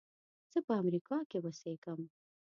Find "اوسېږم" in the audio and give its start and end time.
1.41-2.01